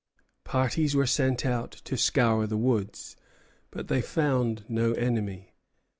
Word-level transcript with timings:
Parties 0.43 0.95
were 0.95 1.05
sent 1.05 1.45
out 1.45 1.73
to 1.83 1.95
scour 1.95 2.47
the 2.47 2.57
woods, 2.57 3.15
but 3.69 3.87
they 3.87 4.01
found 4.01 4.65
no 4.67 4.93
enemy. 4.93 5.53